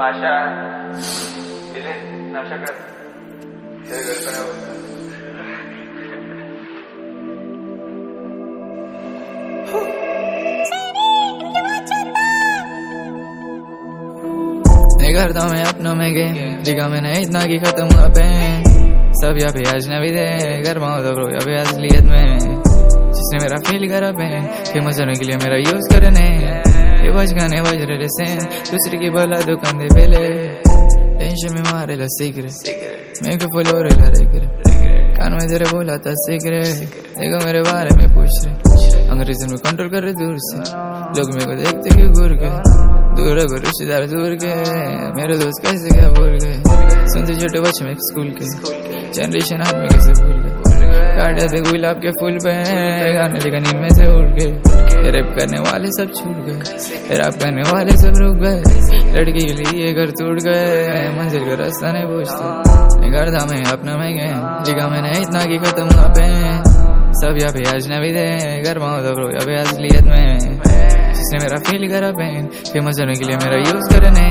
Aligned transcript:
पाशा 0.00 0.34
इले 1.78 1.94
नशा 2.34 2.56
कर 2.60 2.74
तेरे 3.88 4.02
घर 4.04 4.18
पर 4.24 4.32
है 4.36 4.44
मैं 15.00 15.12
करता 15.14 15.46
मैं 15.48 15.64
अपनों 15.64 15.94
में 15.94 16.08
गेम 16.14 16.34
दिखा 16.64 16.88
मैंने 16.88 17.12
इतना 17.20 17.44
की 17.46 17.58
खत्म 17.58 17.86
हुआ 17.92 18.08
पेन 18.16 18.64
सब 19.20 19.38
यहाँ 19.40 19.52
पे 19.54 19.68
अजनबी 19.70 20.10
थे 20.16 20.26
घर 20.62 20.78
माओ 20.78 20.98
तो 21.04 21.30
यहाँ 21.30 21.44
पे 21.46 21.60
असलियत 21.60 22.04
में। 22.12 22.28
जिसने 22.38 23.38
मेरा 23.38 23.58
फील 23.68 23.88
करा 23.92 24.10
पेन 24.20 24.42
फ़ेमस 24.72 25.00
होने 25.00 25.14
के 25.20 25.24
लिए 25.24 25.36
मेरा 25.44 25.56
यूज़ 25.68 25.86
करने। 25.94 26.28
ये 27.00 27.10
गाने 27.34 27.60
बज 27.62 27.82
रहे 27.88 28.08
से 28.10 28.24
दूसरे 28.70 28.98
की 29.00 29.08
बोला 29.10 29.40
दुकान 29.42 29.78
दे 29.78 29.86
पहले 29.94 30.20
टेंशन 31.20 31.54
में 31.54 31.62
मारे 31.64 31.94
ला 31.96 32.06
सीक्रेट 32.12 33.22
मैं 33.22 33.36
को 33.38 33.46
फुल 33.54 33.66
हो 33.70 33.80
रहा 33.86 34.08
रे 34.10 34.24
कान 35.16 35.32
में 35.32 35.46
तेरे 35.48 35.66
बोला 35.70 35.96
था 36.04 36.12
सीक्रेट 36.20 36.84
देखो 37.18 37.44
मेरे 37.46 37.62
बारे 37.62 37.90
में 37.98 38.06
पूछ 38.14 38.32
रहे 38.44 39.08
अंग्रेज़ी 39.10 39.46
में 39.50 39.58
कंट्रोल 39.66 39.88
कर 39.90 40.02
रहे 40.02 40.12
दूर 40.20 40.36
से 40.44 40.56
लोग 41.16 41.34
मेरे 41.34 41.46
को 41.46 41.56
देखते 41.62 41.96
क्यों 41.96 42.10
घूर 42.12 42.34
के 42.42 42.50
दूर 43.16 43.44
कोई 43.44 43.60
रिश्तेदार 43.60 44.06
दूर 44.14 44.34
गए 44.42 45.12
मेरे 45.18 45.38
दोस्त 45.38 45.62
कैसे 45.66 45.94
क्या 45.94 46.08
भूल 46.16 46.34
गए 46.42 46.56
सुनते 47.12 47.40
छोटे 47.40 47.60
बच्चे 47.60 47.84
में 47.84 47.94
स्कूल 48.08 48.34
के 48.40 48.50
जनरेशन 49.12 49.68
आदमी 49.68 49.88
कैसे 49.88 50.20
भूल 50.22 50.42
गए 50.42 50.69
काटे 51.16 51.46
थे 51.48 51.60
गुलाब 51.62 51.96
के 51.96 52.10
फूल 52.18 52.38
पे 52.44 52.52
गाने 53.14 53.38
लेकर 53.40 53.60
नींद 53.60 53.80
में 53.82 53.88
से 53.90 54.06
उठ 54.10 54.28
गए। 54.38 55.10
रैप 55.10 55.28
करने 55.36 55.60
वाले 55.60 55.88
सब 55.92 56.12
छूट 56.16 56.36
गए, 56.46 56.58
रैप 57.18 57.34
करने 57.42 57.62
वाले 57.70 57.96
सब 57.98 58.18
रुक 58.18 58.36
गए। 58.38 58.58
लड़की 59.12 59.40
के 59.40 59.52
लिए 59.54 59.92
घर 59.92 60.10
टूट 60.18 60.38
गए, 60.42 61.08
मंजिल 61.18 61.44
का 61.44 61.54
रास्ता 61.62 61.92
नहीं 61.92 62.06
पूछते। 62.06 63.10
घर 63.10 63.30
था, 63.34 63.44
मैं 63.46 63.62
अपना 63.72 63.96
में 63.98 64.10
गए 64.18 64.34
जिगा 64.64 64.88
मैंने 64.88 65.10
इतना 65.20 65.44
की 65.46 65.58
खत्म 65.60 65.86
हुआ 65.86 66.06
पे 66.16 66.28
सब 67.20 67.38
यहाँ 67.38 67.52
पे 67.52 67.62
अजनबी 67.68 68.10
थे 68.14 68.26
घर 68.62 68.78
माओ 68.78 69.00
तो 69.02 69.30
यहाँ 69.30 69.46
पे 69.46 69.54
असलियत 69.60 70.04
में। 70.04 70.38
जिसने 71.14 71.38
मेरा 71.38 71.58
फील 71.66 71.88
करा 71.90 72.10
पेन 72.18 72.46
फ़ेमस 72.72 73.00
होने 73.00 73.14
के 73.14 73.24
लिए 73.24 73.36
मेरा 73.36 73.58
यूज़ 73.60 73.88
करने। 73.94 74.28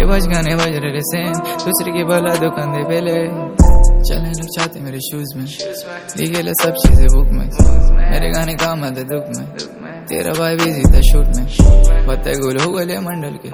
ये 0.00 0.04
बज 0.06 0.26
गाने 0.28 0.54
बज 0.56 0.76
रहे 0.84 1.00
से 1.10 1.22
दूसरे 1.64 1.92
की 1.92 2.04
बोला 2.04 2.34
दुकान 2.36 2.72
दे 2.72 2.82
पहले। 2.84 3.16
चलने 4.08 4.30
लोग 4.30 4.48
चाहते 4.56 4.80
मेरे 4.80 4.98
शूज़ 5.00 5.36
में। 5.36 5.44
लिखे 6.16 6.42
ले 6.42 6.52
सब 6.54 6.70
चीज़ें 6.70 7.06
बुक 7.14 7.28
में। 7.32 7.46
मेरे 8.10 8.30
गाने 8.30 8.54
काम 8.54 8.84
आते 8.84 9.02
दुख 9.02 9.24
में। 9.36 9.46
तेरा 10.06 10.32
भाई 10.32 10.56
बिज़ी 10.56 10.82
था 10.82 11.00
शूट 11.00 11.26
में। 11.36 11.46
बताए 12.06 12.34
गोल 12.34 12.58
हो 12.58 12.72
गले 12.72 12.98
मंडल 12.98 13.36
के। 13.42 13.48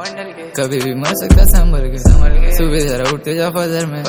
कभी 0.59 0.79
भी 0.79 0.95
मर 0.95 1.13
सकता 1.23 1.45
संभल 1.45 1.81
के। 1.81 1.99
सुबह 2.57 2.81
जरा 2.89 3.11
उठते 3.11 3.35
जा 3.35 3.51
फजर 3.51 3.87
में। 3.87 4.03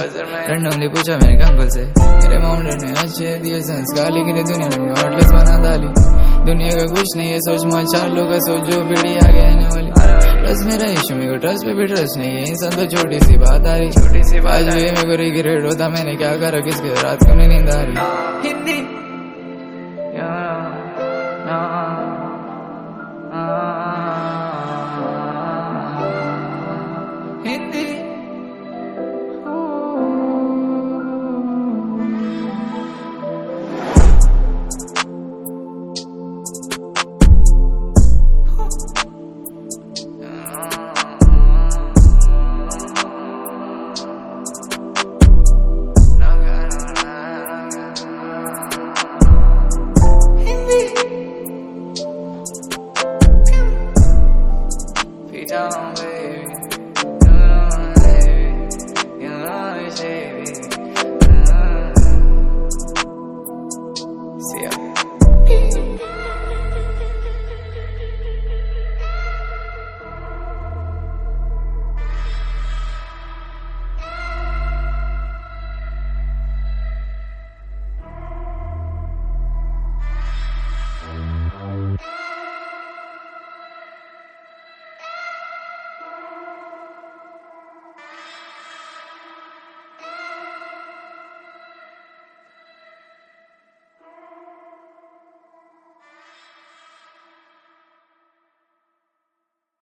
ने 0.79 0.87
पूछा 0.87 1.13
मेरे 1.13 1.37
कंकल 1.37 1.69
से। 1.69 1.81
मेरे 1.81 2.39
माउंटेन 2.39 2.79
ने 2.85 2.99
अच्छे 2.99 3.37
दिए 3.37 3.61
संस्कार 3.61 4.11
लेकिन 4.11 4.43
दुनिया 4.43 4.81
में। 4.81 4.89
हॉटलेस 4.89 5.31
बना 5.31 5.57
डाली 5.63 5.87
दुनिया 6.45 6.69
का 6.69 6.85
कुछ 6.85 7.17
नहीं 7.17 7.29
है, 7.29 7.37
सोच 7.37 7.73
माँ 7.73 7.83
चार 7.83 8.09
लोग 8.09 8.29
का 8.29 8.37
सोच 8.37 8.69
जो 8.69 8.81
पीढ़ी 8.81 9.15
आगे 9.15 9.41
आने 9.41 9.67
वाली। 9.67 10.30
बस 10.43 10.63
मेरा 10.65 10.91
इशू 10.91 11.15
मेरे 11.15 11.31
को 11.31 11.37
ट्रस्ट 11.37 11.65
पे 11.65 11.73
भी 11.73 11.85
ट्रस्ट 11.85 12.17
नहीं 12.17 12.31
है। 12.31 12.41
इंसान 12.41 12.71
तो 12.71 12.85
छोटी 12.85 13.19
सी 13.19 13.37
बात 13.37 13.67
आ 13.67 13.75
रही। 13.75 13.91
छोटी 13.91 14.23
सी 14.23 14.39
बात 14.39 14.61
भी 14.61 14.81
मेरे 14.81 15.03
को 15.03 15.15
रिग्रेट 15.15 15.65
होता 15.65 15.89
मैंने 15.89 16.15
क्या 16.15 16.35
करा 16.37 16.59
किसके 16.59 17.03
रात 17.03 17.17
को 17.23 17.33
नहीं 17.33 17.47
नींद 17.47 17.69
आ 17.69 17.81
रही? 17.81 17.95
हिंदी। 18.47 19.01
see 64.51 64.63
ya. 64.63 64.90